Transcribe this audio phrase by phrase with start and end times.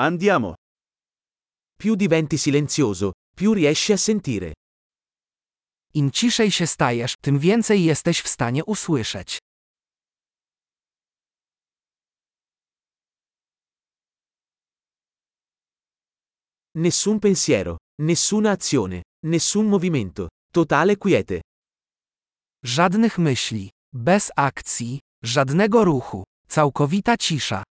[0.00, 0.54] Andiamo.
[1.76, 4.52] Più diventi silenzioso, più riesci a sentire.
[5.94, 9.38] Im ciszej się stajesz, tym więcej jesteś w stanie usłyszeć.
[16.74, 20.28] Nessun pensiero, nessuna azione, nessun movimento.
[20.52, 21.40] Totale quiete.
[22.64, 27.62] Żadnych myśli, bez akcji, żadnego ruchu, całkowita cisza.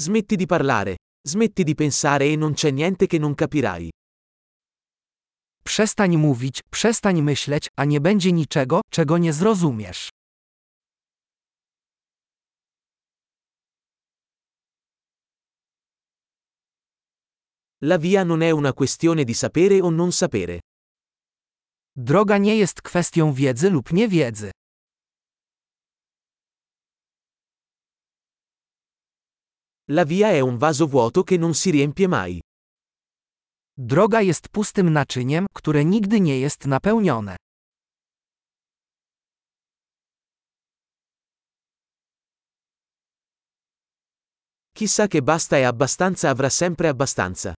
[0.00, 0.96] Smetti di parlare,
[1.28, 3.90] smetti di pensare e non c'è niente che non capirai.
[5.62, 10.08] Przestań mówić, przestań myśleć, a nie będzie niczego, czego nie zrozumiesz.
[17.82, 20.60] La via non è una questione di sapere o non sapere.
[21.94, 24.50] Droga nie jest kwestią wiedzy lub niewiedzy.
[29.92, 32.40] La via è un vaso vuoto che non si riempie mai.
[33.76, 37.36] Droga jest pustym naczyniem, które nigdy nie jest napełnione.
[44.76, 47.54] Chissà che basta e abbastanza avrà sempre abbastanza.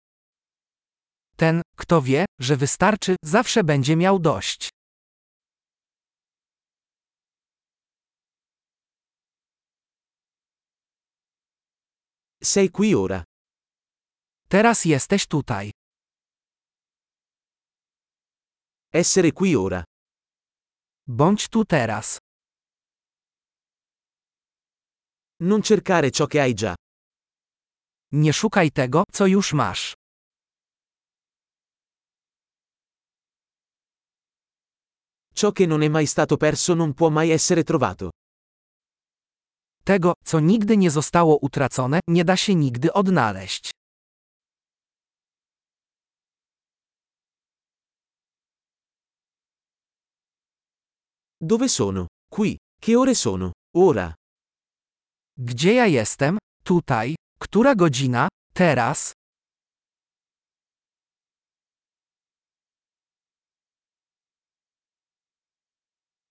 [1.37, 4.69] Ten, kto wie, że wystarczy, zawsze będzie miał dość.
[12.45, 13.23] Sei qui ora.
[14.49, 15.71] Teraz jesteś tutaj.
[18.93, 19.85] Essere qui ora.
[21.07, 22.19] Bądź tu teraz.
[25.41, 26.75] Non cercare ciò che hai già.
[28.13, 29.93] Nie szukaj tego, co już masz.
[35.35, 38.11] Ciò che non è mai stato perso non può mai essere trovato.
[39.85, 43.71] Tego, co nigdy nie zostało utracone, nie da się nigdy odnaleźć.
[51.41, 52.07] Dove sono?
[52.31, 52.59] Qui.
[52.81, 53.53] Che ore sono?
[53.75, 54.15] Ora.
[55.39, 56.39] Gdzie ja jestem?
[56.65, 57.15] Tutaj.
[57.39, 58.29] Która godzina?
[58.55, 59.13] Teraz.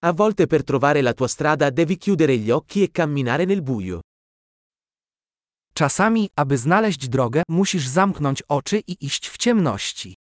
[0.04, 4.00] A volte per trovare la tua strada devi chiudere gli occhi e camminare nel buio.
[5.74, 10.16] Czasami, aby znaleźć drogę, musisz zamknąć oczy i iść w ciemności.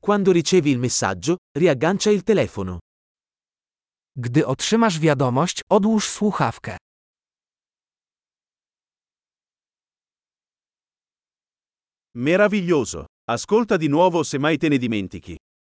[0.00, 2.78] Quando ricevi il messaggio, riaggancia il telefono.
[4.16, 6.76] Gdy otrzymasz wiadomość, odłóż słuchawkę.
[12.16, 13.06] Meraviglioso.
[13.28, 15.36] Ascolta di nuovo se mai te ne dimentichi.